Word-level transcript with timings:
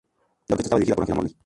La 0.47 0.55
orquesta 0.55 0.63
estaba 0.69 0.79
dirigida 0.79 0.95
por 0.95 1.03
Angela 1.03 1.15
Morley. 1.17 1.35